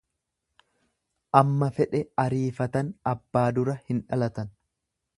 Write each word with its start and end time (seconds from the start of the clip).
Amma 1.41 1.69
fedhe 1.81 2.01
ariifatan 2.25 2.93
abbaa 3.15 3.47
dura 3.61 3.81
hin 3.91 4.05
dhalatan. 4.11 4.55